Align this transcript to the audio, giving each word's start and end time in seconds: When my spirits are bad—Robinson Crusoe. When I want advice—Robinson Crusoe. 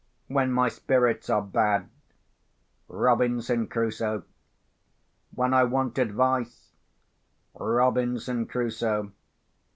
When 0.25 0.51
my 0.51 0.67
spirits 0.67 1.29
are 1.29 1.43
bad—Robinson 1.43 3.67
Crusoe. 3.67 4.23
When 5.35 5.53
I 5.53 5.63
want 5.65 5.99
advice—Robinson 5.99 8.47
Crusoe. 8.47 9.11